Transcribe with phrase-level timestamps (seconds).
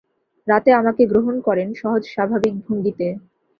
[0.47, 3.07] রাতে আমাকে গ্রহণ করেন সহজ স্বাভাবিক ভঙ্গিতে।